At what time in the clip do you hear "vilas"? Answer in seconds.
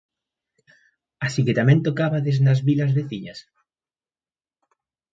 2.67-2.91